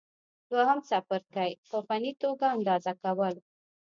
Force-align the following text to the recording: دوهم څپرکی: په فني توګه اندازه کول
دوهم 0.51 0.79
څپرکی: 0.89 1.51
په 1.69 1.77
فني 1.87 2.11
توګه 2.23 2.45
اندازه 2.57 2.93
کول 3.03 3.35